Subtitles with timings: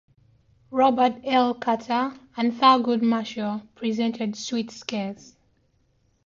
[0.71, 1.53] Robert L.
[1.53, 5.35] Carter and Thurgood Marshall presented Sweatt's case.